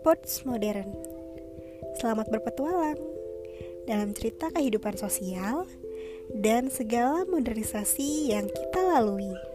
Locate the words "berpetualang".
2.32-3.00